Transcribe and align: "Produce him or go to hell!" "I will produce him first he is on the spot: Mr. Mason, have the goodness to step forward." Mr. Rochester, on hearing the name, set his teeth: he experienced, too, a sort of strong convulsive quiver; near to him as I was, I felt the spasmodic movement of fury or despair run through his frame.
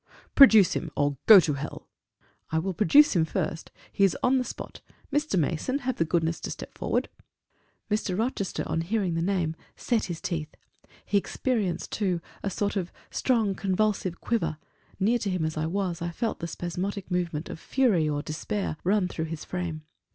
"Produce 0.33 0.73
him 0.73 0.89
or 0.97 1.15
go 1.27 1.39
to 1.39 1.53
hell!" 1.53 1.87
"I 2.51 2.57
will 2.57 2.73
produce 2.73 3.15
him 3.15 3.23
first 3.23 3.69
he 3.91 4.03
is 4.03 4.17
on 4.23 4.39
the 4.39 4.43
spot: 4.43 4.81
Mr. 5.13 5.37
Mason, 5.37 5.77
have 5.85 5.97
the 5.97 6.05
goodness 6.05 6.39
to 6.39 6.49
step 6.49 6.75
forward." 6.75 7.07
Mr. 7.87 8.17
Rochester, 8.17 8.63
on 8.65 8.81
hearing 8.81 9.13
the 9.13 9.21
name, 9.21 9.55
set 9.75 10.05
his 10.05 10.19
teeth: 10.19 10.55
he 11.05 11.19
experienced, 11.19 11.91
too, 11.91 12.19
a 12.41 12.49
sort 12.49 12.75
of 12.75 12.91
strong 13.11 13.53
convulsive 13.53 14.19
quiver; 14.19 14.57
near 14.99 15.19
to 15.19 15.29
him 15.29 15.45
as 15.45 15.55
I 15.55 15.67
was, 15.67 16.01
I 16.01 16.09
felt 16.09 16.39
the 16.39 16.47
spasmodic 16.47 17.11
movement 17.11 17.47
of 17.47 17.59
fury 17.59 18.09
or 18.09 18.23
despair 18.23 18.77
run 18.83 19.07
through 19.07 19.25
his 19.25 19.45
frame. 19.45 19.83